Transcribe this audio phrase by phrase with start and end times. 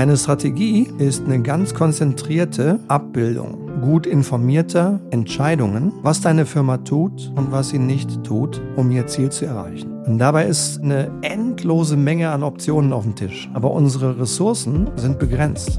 [0.00, 7.52] Eine Strategie ist eine ganz konzentrierte Abbildung gut informierter Entscheidungen, was deine Firma tut und
[7.52, 9.92] was sie nicht tut, um ihr Ziel zu erreichen.
[10.06, 13.50] Und dabei ist eine endlose Menge an Optionen auf dem Tisch.
[13.52, 15.78] Aber unsere Ressourcen sind begrenzt.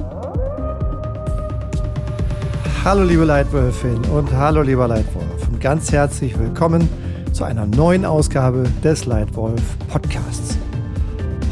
[2.85, 6.87] Hallo liebe Leitwölfin und hallo lieber Leitwolf und ganz herzlich willkommen
[7.33, 10.60] zu einer neuen Ausgabe des Leitwolf Podcasts.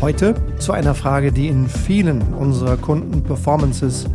[0.02, 4.06] Heute zu einer Frage, die in vielen unserer Kunden-Performances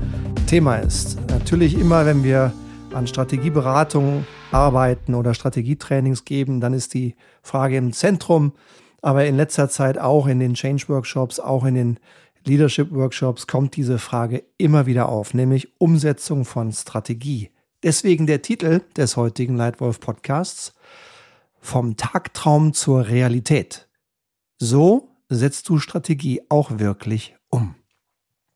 [0.47, 1.19] Thema ist.
[1.29, 2.55] Natürlich immer, wenn wir
[2.95, 8.55] an Strategieberatung arbeiten oder Strategietrainings geben, dann ist die Frage im Zentrum.
[9.03, 12.01] Aber in letzter Zeit auch in den Change-Workshops, auch in den
[12.45, 17.51] Leadership-Workshops kommt diese Frage immer wieder auf, nämlich Umsetzung von Strategie.
[17.83, 20.73] Deswegen der Titel des heutigen Leitwolf-Podcasts
[21.61, 23.87] Vom Tagtraum zur Realität.
[24.59, 27.75] So setzt du Strategie auch wirklich um.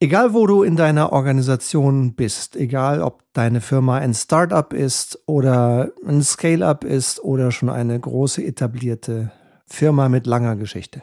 [0.00, 5.91] Egal wo du in deiner Organisation bist, egal ob deine Firma ein Startup ist oder
[6.06, 9.33] ein Scale-up ist oder schon eine große etablierte
[9.66, 11.02] Firma mit langer Geschichte.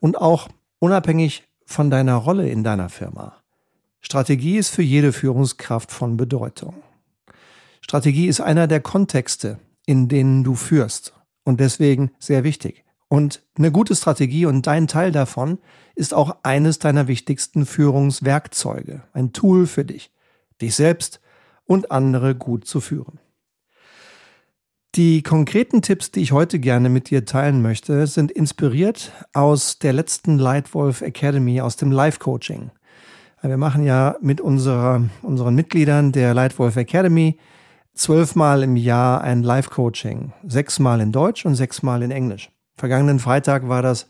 [0.00, 0.48] Und auch
[0.80, 3.36] unabhängig von deiner Rolle in deiner Firma.
[4.02, 6.74] Strategie ist für jede Führungskraft von Bedeutung.
[7.80, 12.84] Strategie ist einer der Kontexte, in denen du führst und deswegen sehr wichtig.
[13.14, 15.58] Und eine gute Strategie und dein Teil davon
[15.94, 20.10] ist auch eines deiner wichtigsten Führungswerkzeuge, ein Tool für dich,
[20.60, 21.20] dich selbst
[21.64, 23.20] und andere gut zu führen.
[24.96, 29.92] Die konkreten Tipps, die ich heute gerne mit dir teilen möchte, sind inspiriert aus der
[29.92, 32.72] letzten Lightwolf Academy, aus dem Life Coaching.
[33.42, 37.38] Wir machen ja mit unserer, unseren Mitgliedern der Lightwolf Academy
[37.94, 42.50] zwölfmal im Jahr ein Live Coaching, sechsmal in Deutsch und sechsmal in Englisch.
[42.76, 44.08] Vergangenen Freitag war das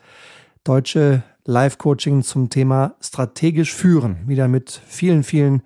[0.65, 4.27] deutsche Live-Coaching zum Thema strategisch führen.
[4.27, 5.63] Wieder mit vielen, vielen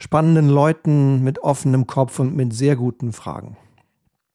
[0.00, 3.56] spannenden Leuten, mit offenem Kopf und mit sehr guten Fragen.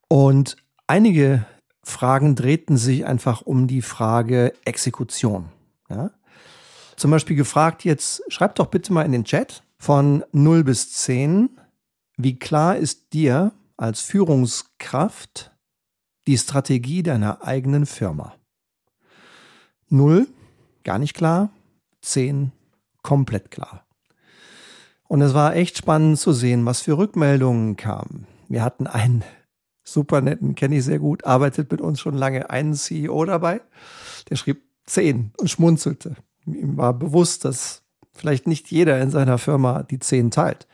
[0.10, 1.46] Und einige
[1.84, 5.50] Fragen drehten sich einfach um die Frage Exekution.
[5.90, 6.12] Ja?
[6.98, 11.50] Zum Beispiel gefragt jetzt, schreibt doch bitte mal in den Chat von 0 bis 10,
[12.18, 15.53] wie klar ist dir als Führungskraft
[16.28, 18.34] die Strategie deiner eigenen Firma.
[19.90, 20.28] Null,
[20.84, 21.50] gar nicht klar.
[22.02, 22.52] Zehn,
[23.02, 23.86] komplett klar.
[25.08, 28.26] Und es war echt spannend zu sehen, was für Rückmeldungen kamen.
[28.50, 29.24] Wir hatten einen
[29.84, 33.62] super netten, kenne ich sehr gut, arbeitet mit uns schon lange, einen CEO dabei,
[34.30, 36.16] der schrieb zehn und schmunzelte.
[36.46, 40.68] Ihm war bewusst, dass vielleicht nicht jeder in seiner Firma die zehn teilt.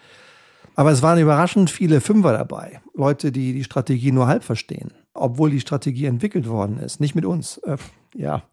[0.75, 2.81] Aber es waren überraschend viele Fünfer dabei.
[2.93, 7.25] Leute, die die Strategie nur halb verstehen obwohl die Strategie entwickelt worden ist, nicht mit
[7.25, 7.58] uns.
[7.59, 7.78] Äh,
[8.16, 8.44] ja,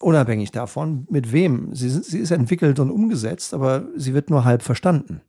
[0.00, 1.74] unabhängig davon, mit wem.
[1.74, 5.20] Sie, sie ist entwickelt und umgesetzt, aber sie wird nur halb verstanden.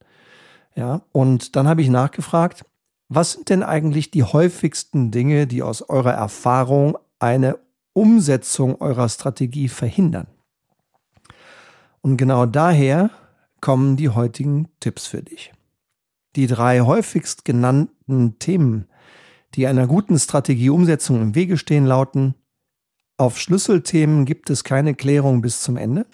[0.75, 2.65] Ja, und dann habe ich nachgefragt,
[3.09, 7.57] was sind denn eigentlich die häufigsten Dinge, die aus eurer Erfahrung eine
[7.93, 10.27] Umsetzung eurer Strategie verhindern?
[12.01, 13.09] Und genau daher
[13.61, 15.51] kommen die heutigen Tipps für dich.
[16.35, 18.87] Die drei häufigst genannten Themen,
[19.55, 22.35] die einer guten Strategieumsetzung im Wege stehen, lauten,
[23.17, 26.05] auf Schlüsselthemen gibt es keine Klärung bis zum Ende.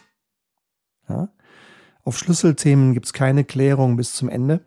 [1.07, 1.29] Ja?
[2.03, 4.65] Auf Schlüsselthemen gibt es keine Klärung bis zum Ende.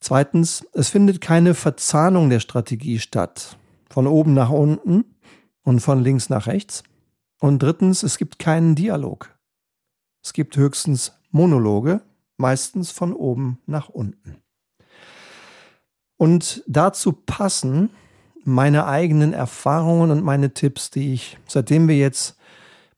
[0.00, 3.56] Zweitens, es findet keine Verzahnung der Strategie statt,
[3.88, 5.04] von oben nach unten
[5.62, 6.82] und von links nach rechts.
[7.40, 9.34] Und drittens, es gibt keinen Dialog.
[10.22, 12.02] Es gibt höchstens Monologe,
[12.36, 14.41] meistens von oben nach unten.
[16.22, 17.90] Und dazu passen
[18.44, 22.38] meine eigenen Erfahrungen und meine Tipps, die ich, seitdem wir jetzt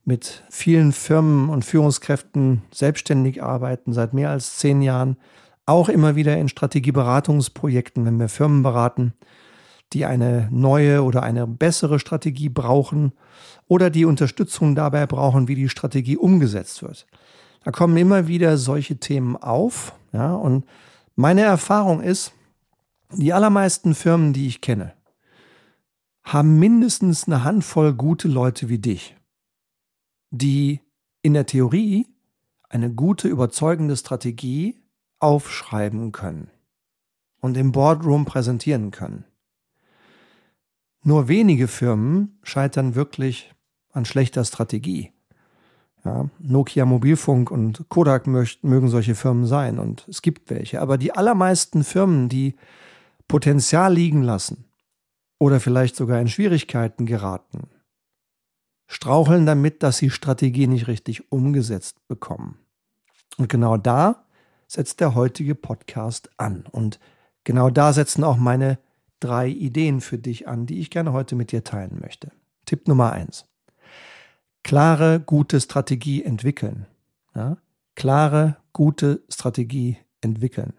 [0.04, 5.16] mit vielen Firmen und Führungskräften selbstständig arbeiten, seit mehr als zehn Jahren,
[5.64, 9.14] auch immer wieder in Strategieberatungsprojekten, wenn wir Firmen beraten,
[9.94, 13.12] die eine neue oder eine bessere Strategie brauchen
[13.68, 17.06] oder die Unterstützung dabei brauchen, wie die Strategie umgesetzt wird.
[17.64, 20.66] Da kommen immer wieder solche Themen auf, ja, und
[21.16, 22.34] meine Erfahrung ist,
[23.16, 24.94] die allermeisten Firmen, die ich kenne,
[26.24, 29.16] haben mindestens eine Handvoll gute Leute wie dich,
[30.30, 30.80] die
[31.22, 32.06] in der Theorie
[32.68, 34.82] eine gute, überzeugende Strategie
[35.18, 36.50] aufschreiben können
[37.40, 39.24] und im Boardroom präsentieren können.
[41.02, 43.54] Nur wenige Firmen scheitern wirklich
[43.92, 45.12] an schlechter Strategie.
[46.04, 50.80] Ja, Nokia Mobilfunk und Kodak mögen solche Firmen sein und es gibt welche.
[50.80, 52.56] Aber die allermeisten Firmen, die
[53.28, 54.64] Potenzial liegen lassen
[55.38, 57.68] oder vielleicht sogar in Schwierigkeiten geraten,
[58.86, 62.58] straucheln damit, dass sie Strategie nicht richtig umgesetzt bekommen.
[63.36, 64.24] Und genau da
[64.66, 66.64] setzt der heutige Podcast an.
[66.70, 67.00] Und
[67.44, 68.78] genau da setzen auch meine
[69.20, 72.30] drei Ideen für dich an, die ich gerne heute mit dir teilen möchte.
[72.66, 73.46] Tipp Nummer eins.
[74.62, 76.86] Klare, gute Strategie entwickeln.
[77.34, 77.58] Ja?
[77.94, 80.72] Klare, gute Strategie entwickeln.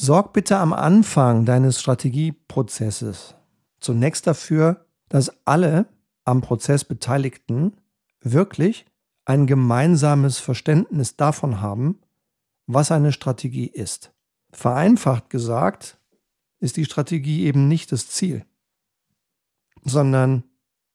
[0.00, 3.34] Sorg bitte am Anfang deines Strategieprozesses
[3.80, 5.86] zunächst dafür, dass alle
[6.24, 7.76] am Prozess Beteiligten
[8.20, 8.86] wirklich
[9.24, 11.98] ein gemeinsames Verständnis davon haben,
[12.68, 14.12] was eine Strategie ist.
[14.52, 15.98] Vereinfacht gesagt
[16.60, 18.44] ist die Strategie eben nicht das Ziel,
[19.82, 20.44] sondern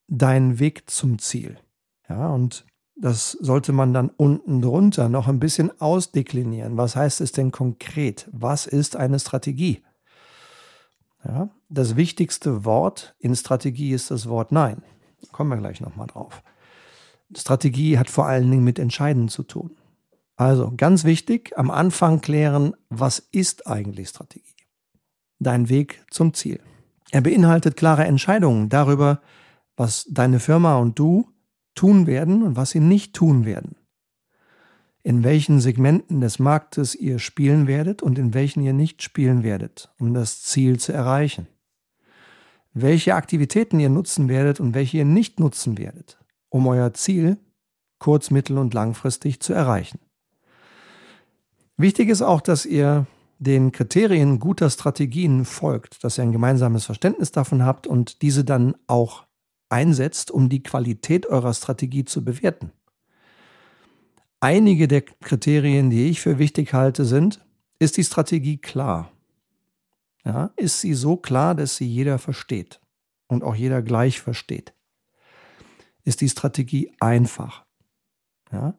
[0.07, 1.59] dein Weg zum Ziel.
[2.07, 2.65] Ja, und
[3.03, 6.77] das sollte man dann unten drunter noch ein bisschen ausdeklinieren.
[6.77, 8.29] Was heißt es denn konkret?
[8.31, 9.83] Was ist eine Strategie?
[11.25, 14.83] Ja, das wichtigste Wort in Strategie ist das Wort Nein.
[15.33, 16.43] Kommen wir gleich nochmal drauf.
[17.35, 19.75] Strategie hat vor allen Dingen mit Entscheiden zu tun.
[20.37, 24.55] Also ganz wichtig, am Anfang klären, was ist eigentlich Strategie?
[25.39, 26.61] Dein Weg zum Ziel.
[27.11, 29.19] Er beinhaltet klare Entscheidungen darüber,
[29.75, 31.32] was deine Firma und du
[31.75, 33.75] tun werden und was sie nicht tun werden.
[35.03, 39.93] In welchen Segmenten des Marktes ihr spielen werdet und in welchen ihr nicht spielen werdet,
[39.99, 41.47] um das Ziel zu erreichen.
[42.73, 46.17] Welche Aktivitäten ihr nutzen werdet und welche ihr nicht nutzen werdet,
[46.49, 47.37] um euer Ziel
[47.99, 49.99] kurz-, mittel- und langfristig zu erreichen.
[51.77, 53.07] Wichtig ist auch, dass ihr
[53.39, 58.75] den Kriterien guter Strategien folgt, dass ihr ein gemeinsames Verständnis davon habt und diese dann
[58.87, 59.25] auch
[59.73, 62.71] einsetzt, um die Qualität eurer Strategie zu bewerten.
[64.39, 67.43] Einige der Kriterien, die ich für wichtig halte, sind,
[67.79, 69.11] ist die Strategie klar?
[70.23, 72.79] Ja, ist sie so klar, dass sie jeder versteht
[73.27, 74.73] und auch jeder gleich versteht?
[76.03, 77.65] Ist die Strategie einfach?
[78.51, 78.77] Ja,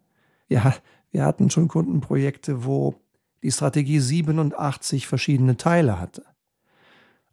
[0.49, 0.75] ja
[1.11, 2.95] wir hatten schon Kundenprojekte, wo
[3.43, 6.25] die Strategie 87 verschiedene Teile hatte.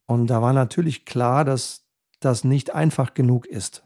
[0.07, 1.80] Und da war natürlich klar, dass
[2.21, 3.83] das nicht einfach genug ist.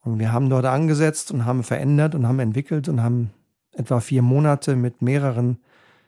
[0.00, 3.32] Und wir haben dort angesetzt und haben verändert und haben entwickelt und haben
[3.72, 5.58] etwa vier Monate mit mehreren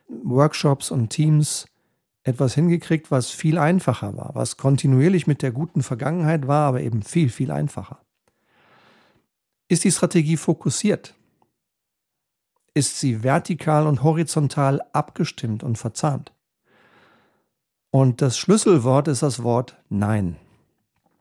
[0.08, 1.66] Workshops und Teams
[2.22, 7.02] etwas hingekriegt, was viel einfacher war, was kontinuierlich mit der guten Vergangenheit war, aber eben
[7.02, 8.00] viel, viel einfacher.
[9.68, 11.14] Ist die Strategie fokussiert?
[12.74, 16.32] Ist sie vertikal und horizontal abgestimmt und verzahnt?
[17.90, 20.36] Und das Schlüsselwort ist das Wort Nein.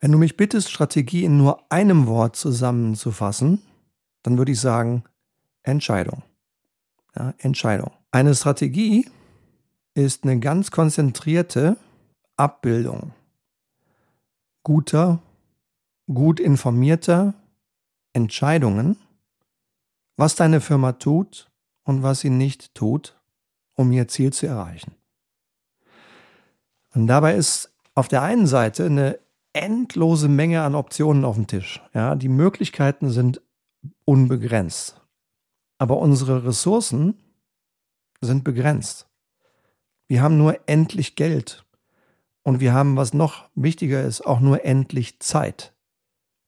[0.06, 3.64] Wenn du mich bittest, Strategie in nur einem Wort zusammenzufassen,
[4.22, 5.04] dann würde ich sagen
[5.64, 6.22] Entscheidung.
[7.16, 7.90] Ja, Entscheidung.
[8.12, 9.10] Eine Strategie
[9.96, 11.78] ist eine ganz konzentrierte
[12.38, 13.14] Abbildung
[14.62, 15.24] guter,
[16.06, 17.34] gut informierter
[18.14, 18.98] Entscheidungen,
[20.18, 21.50] was deine Firma tut
[21.84, 23.20] und was sie nicht tut,
[23.74, 24.94] um ihr Ziel zu erreichen.
[26.94, 29.25] Und dabei ist auf der einen Seite eine
[29.56, 31.82] endlose Menge an Optionen auf dem Tisch.
[31.94, 33.42] Ja, die Möglichkeiten sind
[34.04, 35.02] unbegrenzt.
[35.78, 37.16] Aber unsere Ressourcen
[38.22, 39.08] sind begrenzt.
[40.08, 41.66] Wir haben nur endlich Geld.
[42.44, 45.74] Und wir haben, was noch wichtiger ist, auch nur endlich Zeit.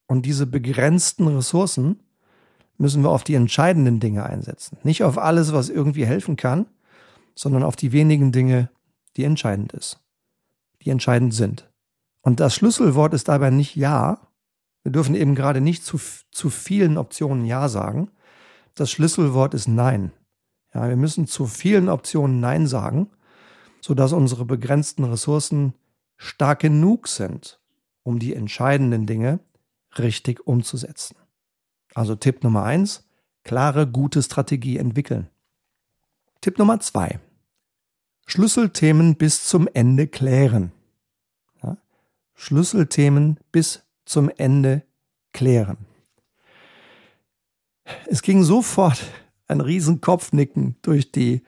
[0.07, 1.99] Und diese begrenzten Ressourcen
[2.77, 4.77] müssen wir auf die entscheidenden Dinge einsetzen.
[4.83, 6.67] Nicht auf alles, was irgendwie helfen kann,
[7.35, 8.69] sondern auf die wenigen Dinge,
[9.15, 9.99] die entscheidend ist,
[10.83, 11.69] die entscheidend sind.
[12.27, 14.19] Und das Schlüsselwort ist dabei nicht Ja.
[14.83, 15.97] Wir dürfen eben gerade nicht zu,
[16.29, 18.11] zu vielen Optionen Ja sagen.
[18.75, 20.11] Das Schlüsselwort ist Nein.
[20.73, 23.09] Ja, wir müssen zu vielen Optionen Nein sagen,
[23.79, 25.73] sodass unsere begrenzten Ressourcen
[26.17, 27.61] stark genug sind,
[28.03, 29.39] um die entscheidenden Dinge
[29.97, 31.15] richtig umzusetzen.
[31.93, 33.07] Also Tipp Nummer eins,
[33.45, 35.29] klare, gute Strategie entwickeln.
[36.41, 37.21] Tipp Nummer zwei,
[38.25, 40.73] Schlüsselthemen bis zum Ende klären.
[42.37, 44.83] Schlüsselthemen bis zum Ende
[45.33, 45.77] klären.
[48.05, 49.03] Es ging sofort
[49.47, 51.43] ein Riesenkopfnicken durch die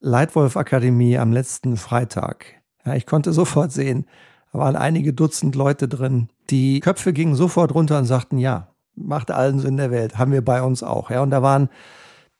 [0.00, 2.46] Leitwolf Akademie am letzten Freitag.
[2.84, 4.06] Ja, ich konnte sofort sehen,
[4.52, 6.28] da waren einige Dutzend Leute drin.
[6.50, 10.44] Die Köpfe gingen sofort runter und sagten, ja, macht allen Sinn der Welt, haben wir
[10.44, 11.10] bei uns auch.
[11.10, 11.68] Ja, und da waren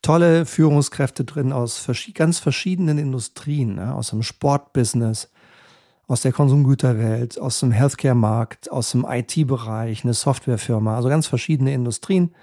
[0.02, 5.30] tolle Führungskräfte drin aus ganz verschiedenen Industrien, ja, aus dem Sportbusiness,
[6.12, 12.34] aus der Konsumgüterwelt, aus dem Healthcare-Markt, aus dem IT-Bereich, eine Softwarefirma, also ganz verschiedene Industrien.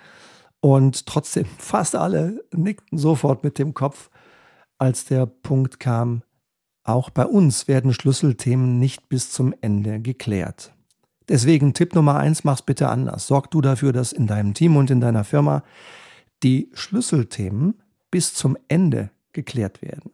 [0.60, 4.10] Und trotzdem, fast alle nickten sofort mit dem Kopf,
[4.80, 6.24] als der Punkt kam,
[6.84, 10.74] auch bei uns werden Schlüsselthemen nicht bis zum Ende geklärt.
[11.28, 13.28] Deswegen Tipp Nummer eins, mach's bitte anders.
[13.28, 15.62] Sorg du dafür, dass in deinem Team und in deiner Firma
[16.42, 17.76] die Schlüsselthemen
[18.10, 20.10] bis zum Ende geklärt werden.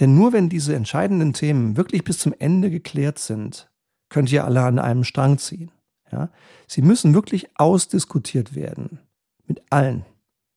[0.00, 3.70] Denn nur wenn diese entscheidenden Themen wirklich bis zum Ende geklärt sind,
[4.08, 5.70] könnt ihr alle an einem Strang ziehen.
[6.12, 6.30] Ja?
[6.66, 9.00] Sie müssen wirklich ausdiskutiert werden
[9.46, 10.04] mit allen,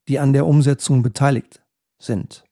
[0.08, 1.62] die an der Umsetzung beteiligt
[2.00, 2.44] sind.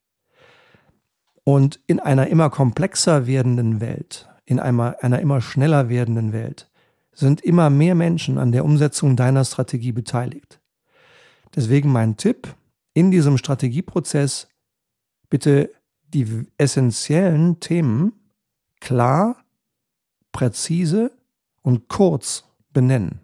[1.43, 6.69] Und in einer immer komplexer werdenden Welt, in einer, einer immer schneller werdenden Welt,
[7.13, 10.59] sind immer mehr Menschen an der Umsetzung deiner Strategie beteiligt.
[11.55, 12.53] Deswegen mein Tipp,
[12.93, 14.47] in diesem Strategieprozess
[15.29, 15.71] bitte
[16.13, 18.13] die essentiellen Themen
[18.79, 19.43] klar,
[20.31, 21.11] präzise
[21.61, 23.21] und kurz benennen.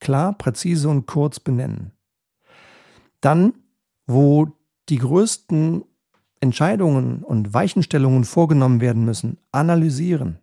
[0.00, 1.92] Klar, präzise und kurz benennen.
[3.20, 3.54] Dann,
[4.06, 4.48] wo
[4.88, 5.84] die größten
[6.40, 10.38] Entscheidungen und Weichenstellungen vorgenommen werden müssen, analysieren.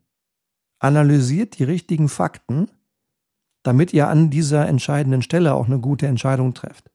[0.79, 2.71] Analysiert die richtigen Fakten,
[3.61, 6.89] damit ihr an dieser entscheidenden Stelle auch eine gute Entscheidung trefft.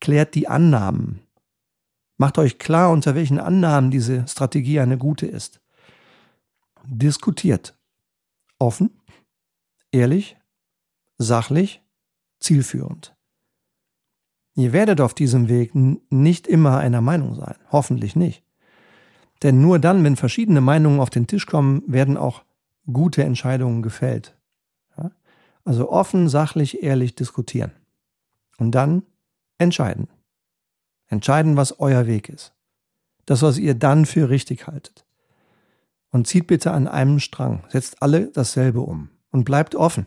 [0.00, 1.20] Klärt die Annahmen.
[2.20, 5.58] Macht euch klar, unter welchen Annahmen diese Strategie eine gute ist.
[6.84, 7.74] Diskutiert.
[8.58, 8.90] Offen,
[9.90, 10.36] ehrlich,
[11.16, 11.80] sachlich,
[12.38, 13.16] zielführend.
[14.54, 18.44] Ihr werdet auf diesem Weg nicht immer einer Meinung sein, hoffentlich nicht.
[19.42, 22.44] Denn nur dann, wenn verschiedene Meinungen auf den Tisch kommen, werden auch
[22.92, 24.36] gute Entscheidungen gefällt.
[25.64, 27.72] Also offen, sachlich, ehrlich diskutieren.
[28.58, 29.04] Und dann
[29.56, 30.08] entscheiden.
[31.10, 32.54] Entscheiden, was euer Weg ist.
[33.26, 35.04] Das, was ihr dann für richtig haltet.
[36.10, 40.06] Und zieht bitte an einem Strang, setzt alle dasselbe um und bleibt offen.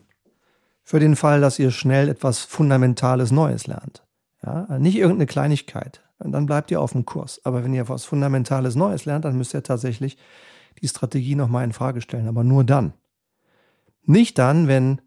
[0.82, 4.04] Für den Fall, dass ihr schnell etwas Fundamentales Neues lernt.
[4.42, 6.02] Ja, nicht irgendeine Kleinigkeit.
[6.18, 7.40] Dann bleibt ihr auf dem Kurs.
[7.44, 10.18] Aber wenn ihr was Fundamentales Neues lernt, dann müsst ihr tatsächlich
[10.82, 12.28] die Strategie nochmal in Frage stellen.
[12.28, 12.92] Aber nur dann.
[14.02, 15.00] Nicht dann, wenn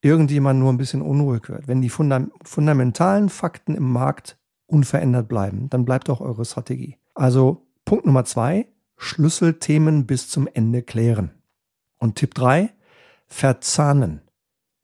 [0.00, 1.68] irgendjemand nur ein bisschen unruhig wird.
[1.68, 4.38] Wenn die Fundam fundamentalen Fakten im Markt
[4.70, 6.96] unverändert bleiben, dann bleibt auch eure Strategie.
[7.14, 11.30] Also Punkt Nummer zwei, Schlüsselthemen bis zum Ende klären.
[11.98, 12.72] Und Tipp drei,
[13.26, 14.22] verzahnen.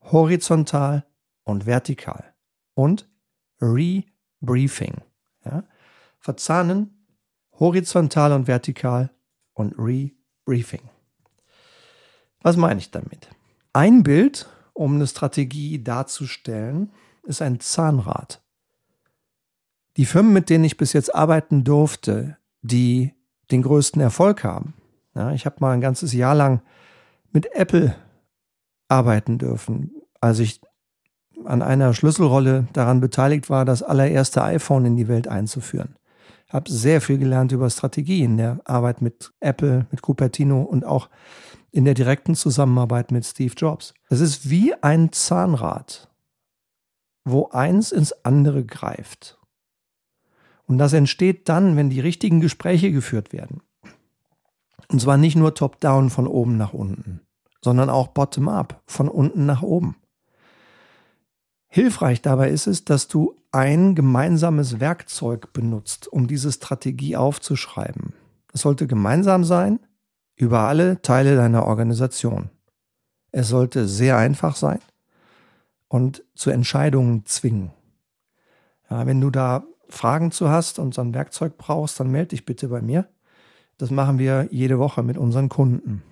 [0.03, 1.07] Horizontal
[1.45, 2.35] und vertikal.
[2.75, 3.09] Und
[3.61, 4.97] Rebriefing.
[5.45, 5.65] Ja?
[6.19, 7.07] Verzahnen,
[7.59, 9.11] horizontal und vertikal
[9.55, 10.83] und Rebriefing.
[12.43, 13.29] Was meine ich damit?
[13.73, 18.43] Ein Bild, um eine Strategie darzustellen, ist ein Zahnrad.
[19.97, 23.15] Die Firmen, mit denen ich bis jetzt arbeiten durfte, die
[23.51, 24.75] den größten Erfolg haben.
[25.15, 26.61] Ja, ich habe mal ein ganzes Jahr lang
[27.33, 27.95] mit Apple
[28.89, 30.61] arbeiten dürfen, als ich
[31.45, 35.97] an einer Schlüsselrolle daran beteiligt war, das allererste iPhone in die Welt einzuführen.
[36.49, 41.09] Habe sehr viel gelernt über Strategie in der Arbeit mit Apple, mit Cupertino und auch
[41.73, 43.95] in der direkten Zusammenarbeit mit Steve Jobs.
[44.09, 46.09] Es ist wie ein Zahnrad,
[47.25, 49.39] wo eins ins andere greift.
[50.67, 53.63] Und das entsteht dann, wenn die richtigen Gespräche geführt werden.
[54.89, 57.21] Und zwar nicht nur top-down von oben nach unten,
[57.63, 59.97] sondern auch bottom-up, von unten nach oben.
[61.69, 68.13] Hilfreich dabei ist es, dass du ein gemeinsames Werkzeug benutzt, um diese Strategie aufzuschreiben.
[68.53, 69.81] Es sollte gemeinsam sein
[70.37, 72.51] über alle Teile deiner Organisation.
[73.33, 74.81] Es sollte sehr einfach sein
[75.89, 77.73] und zu Entscheidungen zwingen.
[78.89, 82.45] Ja, wenn du da Fragen zu hast und so ein Werkzeug brauchst, dann melde dich
[82.45, 83.09] bitte bei mir.
[83.79, 86.03] Das machen wir jede Woche mit unseren Kunden.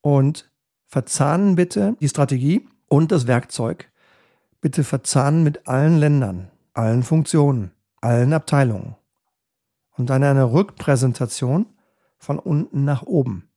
[0.00, 0.50] Und
[0.86, 3.90] verzahnen bitte die Strategie und das Werkzeug
[4.60, 8.96] bitte verzahnen mit allen Ländern, allen Funktionen, allen Abteilungen.
[9.96, 11.66] Und dann eine Rückpräsentation
[12.18, 13.48] von unten nach oben,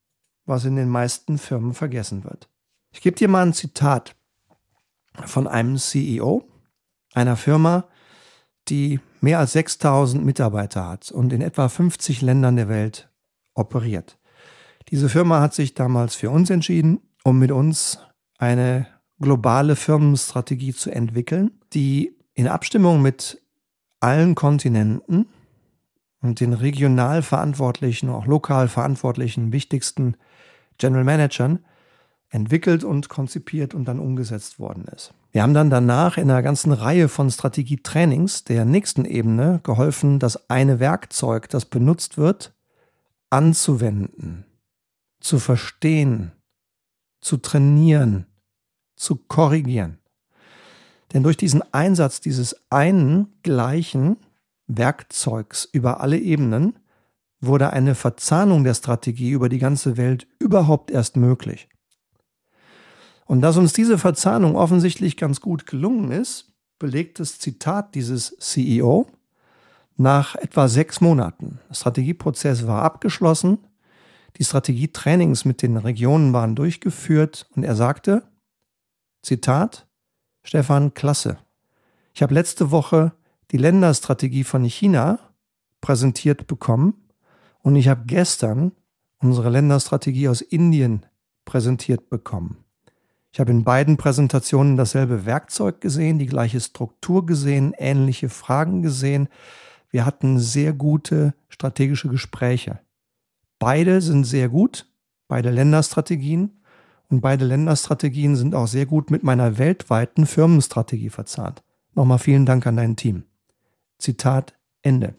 [0.46, 2.50] was in den meisten Firmen vergessen wird.
[2.92, 4.16] Ich gebe dir mal ein Zitat
[5.26, 6.44] von einem CEO
[7.14, 7.88] einer Firma,
[8.68, 13.10] die mehr als 6000 Mitarbeiter hat und in etwa 50 Ländern der Welt
[13.54, 14.18] operiert.
[14.90, 18.00] Diese Firma hat sich damals für uns entschieden, um mit uns
[18.38, 18.88] eine
[19.20, 23.42] globale Firmenstrategie zu entwickeln, die in Abstimmung mit
[24.00, 25.28] allen Kontinenten
[26.22, 30.18] und den regional verantwortlichen, auch lokal verantwortlichen wichtigsten
[30.78, 31.60] General Managern
[32.36, 35.14] entwickelt und konzipiert und dann umgesetzt worden ist.
[35.32, 40.50] Wir haben dann danach in einer ganzen Reihe von Strategietrainings der nächsten Ebene geholfen, das
[40.50, 42.54] eine Werkzeug, das benutzt wird,
[43.30, 44.46] anzuwenden,
[45.22, 46.34] zu verstehen,
[47.22, 48.26] zu trainieren,
[48.98, 50.00] zu korrigieren.
[51.14, 54.18] Denn durch diesen Einsatz dieses einen gleichen
[54.68, 56.80] Werkzeugs über alle Ebenen
[57.40, 61.70] wurde eine Verzahnung der Strategie über die ganze Welt überhaupt erst möglich.
[63.26, 69.08] Und dass uns diese Verzahnung offensichtlich ganz gut gelungen ist, belegt das Zitat dieses CEO,
[69.98, 71.60] nach etwa sechs Monaten.
[71.70, 73.60] Der Strategieprozess war abgeschlossen.
[74.38, 78.24] Die Strategietrainings mit den Regionen waren durchgeführt und er sagte,
[79.22, 79.88] Zitat,
[80.44, 81.38] Stefan, klasse.
[82.14, 83.14] Ich habe letzte Woche
[83.52, 85.20] die Länderstrategie von China
[85.82, 87.06] präsentiert bekommen
[87.60, 88.74] und ich habe gestern
[89.20, 91.06] unsere Länderstrategie aus Indien
[91.46, 92.65] präsentiert bekommen.
[93.36, 99.28] Ich habe in beiden Präsentationen dasselbe Werkzeug gesehen, die gleiche Struktur gesehen, ähnliche Fragen gesehen.
[99.90, 102.80] Wir hatten sehr gute strategische Gespräche.
[103.60, 104.88] Beide sind sehr gut,
[105.28, 106.62] beide Länderstrategien.
[107.10, 111.62] Und beide Länderstrategien sind auch sehr gut mit meiner weltweiten Firmenstrategie verzahnt.
[111.94, 113.26] Nochmal vielen Dank an dein Team.
[113.98, 115.14] Zitat Ende.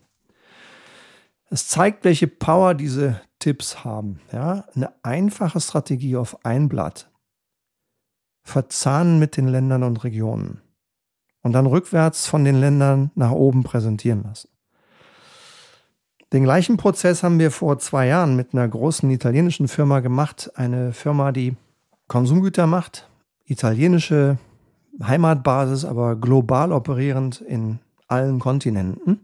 [1.51, 4.21] Es zeigt, welche Power diese Tipps haben.
[4.33, 7.11] Ja, eine einfache Strategie auf ein Blatt.
[8.47, 10.61] Verzahnen mit den Ländern und Regionen.
[11.43, 14.49] Und dann rückwärts von den Ländern nach oben präsentieren lassen.
[16.33, 20.51] Den gleichen Prozess haben wir vor zwei Jahren mit einer großen italienischen Firma gemacht.
[20.55, 21.57] Eine Firma, die
[22.07, 23.09] Konsumgüter macht,
[23.47, 24.39] italienische
[25.03, 29.21] Heimatbasis, aber global operierend in allen Kontinenten.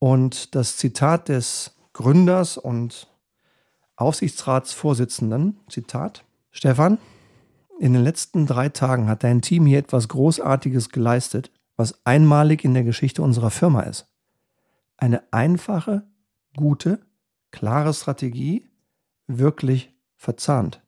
[0.00, 3.06] Und das Zitat des Gründers und
[3.94, 6.98] Aufsichtsratsvorsitzenden, Zitat, Stefan,
[7.80, 12.74] in den letzten drei Tagen hat dein Team hier etwas Großartiges geleistet, was einmalig in
[12.74, 14.10] der Geschichte unserer Firma ist
[15.00, 16.02] eine einfache,
[16.56, 17.00] gute,
[17.50, 18.68] klare Strategie
[19.26, 20.82] wirklich verzahnt.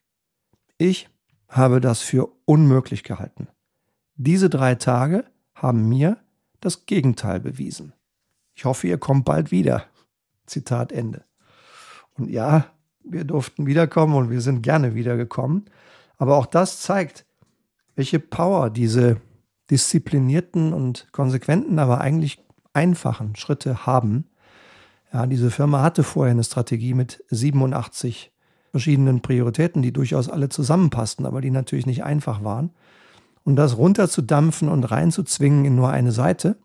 [0.78, 1.08] Ich
[1.49, 3.49] habe das für unmöglich gehalten.
[4.14, 6.18] Diese drei Tage haben mir
[6.61, 7.92] das Gegenteil bewiesen.
[8.54, 9.87] Ich hoffe, ihr kommt bald wieder.
[10.46, 11.25] Zitat Ende.
[12.14, 12.66] Und ja,
[13.02, 15.64] wir durften wiederkommen und wir sind gerne wiedergekommen.
[16.23, 17.26] Aber auch das zeigt,
[17.97, 19.17] welche Power diese
[19.73, 22.38] disziplinierten und konsequenten, aber eigentlich
[22.73, 24.27] einfachen Schritte haben.
[25.12, 28.31] Ja, diese Firma hatte vorher eine Strategie mit 87
[28.70, 32.70] verschiedenen Prioritäten, die durchaus alle zusammenpassten, aber die natürlich nicht einfach waren.
[33.42, 36.57] Und das runterzudampfen und reinzuzwingen in nur eine Seite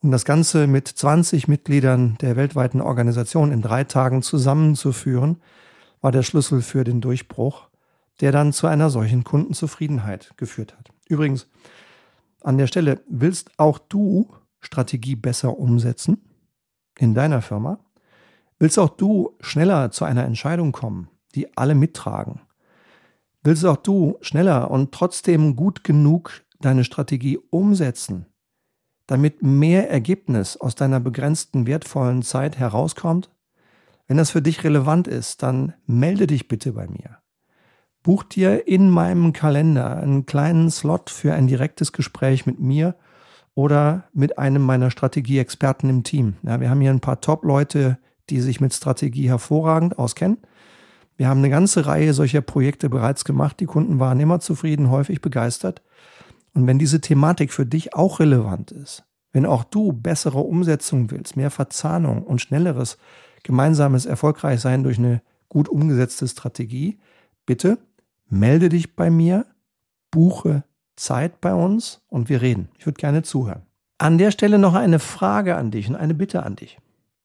[0.00, 5.42] und das Ganze mit 20 Mitgliedern der weltweiten Organisation in drei Tagen zusammenzuführen,
[6.00, 7.67] war der Schlüssel für den Durchbruch,
[8.20, 10.90] der dann zu einer solchen Kundenzufriedenheit geführt hat.
[11.08, 11.46] Übrigens,
[12.42, 14.28] an der Stelle willst auch du
[14.60, 16.22] Strategie besser umsetzen
[16.98, 17.78] in deiner Firma?
[18.58, 22.40] Willst auch du schneller zu einer Entscheidung kommen, die alle mittragen?
[23.42, 28.26] Willst auch du schneller und trotzdem gut genug deine Strategie umsetzen,
[29.06, 33.30] damit mehr Ergebnis aus deiner begrenzten wertvollen Zeit herauskommt?
[34.08, 37.18] Wenn das für dich relevant ist, dann melde dich bitte bei mir.
[38.08, 42.94] Buch dir in meinem Kalender einen kleinen Slot für ein direktes Gespräch mit mir
[43.54, 46.36] oder mit einem meiner Strategieexperten im Team.
[46.42, 47.98] Ja, wir haben hier ein paar Top-Leute,
[48.30, 50.38] die sich mit Strategie hervorragend auskennen.
[51.18, 53.60] Wir haben eine ganze Reihe solcher Projekte bereits gemacht.
[53.60, 55.82] Die Kunden waren immer zufrieden, häufig begeistert.
[56.54, 61.36] Und wenn diese Thematik für dich auch relevant ist, wenn auch du bessere Umsetzung willst,
[61.36, 62.96] mehr Verzahnung und schnelleres
[63.42, 66.98] gemeinsames Erfolgreichsein durch eine gut umgesetzte Strategie,
[67.44, 67.76] bitte
[68.28, 69.46] melde dich bei mir,
[70.10, 70.64] buche
[70.96, 72.68] Zeit bei uns und wir reden.
[72.78, 73.62] Ich würde gerne zuhören.
[73.98, 76.78] An der Stelle noch eine Frage an dich und eine Bitte an dich.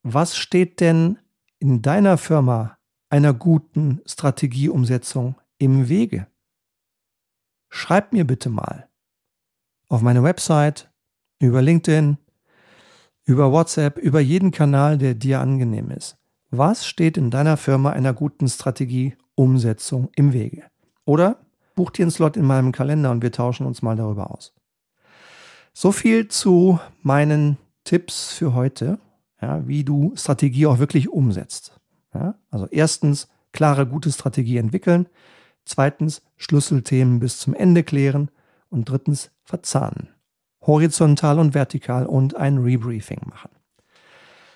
[0.04, 1.18] Was steht denn
[1.60, 2.78] in deiner Firma
[3.10, 6.28] einer guten Strategieumsetzung im Wege?
[7.70, 8.88] Schreib mir bitte mal
[9.88, 10.92] auf meine Website,
[11.39, 12.18] über LinkedIn,
[13.26, 16.18] über WhatsApp, über jeden Kanal, der dir angenehm ist.
[16.50, 20.63] Was steht in deiner Firma einer guten Strategieumsetzung im Wege?
[21.06, 21.38] Oder
[21.76, 24.54] buch dir einen Slot in meinem Kalender und wir tauschen uns mal darüber aus.
[25.74, 29.00] So viel zu meinen Tipps für heute,
[29.42, 31.80] ja, wie du Strategie auch wirklich umsetzt.
[32.13, 35.08] Ja, also erstens, klare, gute Strategie entwickeln.
[35.66, 38.30] Zweitens, Schlüsselthemen bis zum Ende klären.
[38.70, 40.10] Und drittens, verzahnen.
[40.66, 43.50] Horizontal und vertikal und ein Rebriefing machen.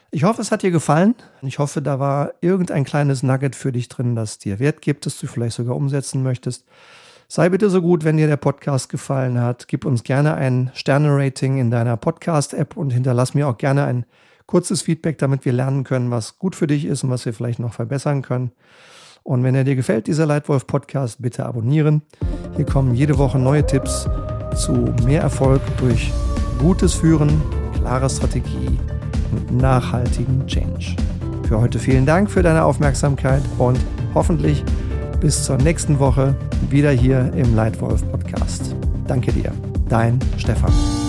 [0.10, 1.16] Ich hoffe, es hat dir gefallen.
[1.42, 5.20] Ich hoffe, da war irgendein kleines Nugget für dich drin, das dir Wert gibt, das
[5.20, 6.66] du vielleicht sogar umsetzen möchtest.
[7.28, 9.68] Sei bitte so gut, wenn dir der Podcast gefallen hat.
[9.68, 14.06] Gib uns gerne ein Sterne-Rating in deiner Podcast-App und hinterlass mir auch gerne ein
[14.46, 17.60] kurzes Feedback, damit wir lernen können, was gut für dich ist und was wir vielleicht
[17.60, 18.52] noch verbessern können.
[19.24, 22.02] Und wenn er dir gefällt, dieser Leitwolf Podcast, bitte abonnieren.
[22.56, 24.08] Hier kommen jede Woche neue Tipps
[24.56, 24.72] zu
[25.04, 26.14] mehr Erfolg durch
[26.60, 27.42] gutes Führen,
[27.74, 28.80] klare Strategie
[29.32, 30.96] und nachhaltigen Change.
[31.48, 33.80] Für heute vielen Dank für deine Aufmerksamkeit und
[34.14, 34.64] hoffentlich
[35.20, 36.36] bis zur nächsten Woche
[36.70, 38.76] wieder hier im Leitwolf Podcast.
[39.08, 39.52] Danke dir,
[39.90, 41.07] dein Stefan.